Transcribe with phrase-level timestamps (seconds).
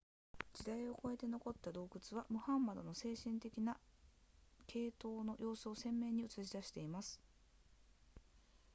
[0.53, 3.77] 時代を超えて残った洞窟はムハンマドの精神的な
[4.67, 7.19] 傾倒の様子を鮮明に映し出しています